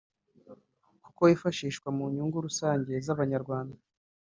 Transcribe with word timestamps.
kuko 1.03 1.19
wifashishwa 1.27 1.87
mu 1.97 2.03
nyungu 2.13 2.37
rusange 2.45 2.91
z’Abanyarwanda 3.05 3.77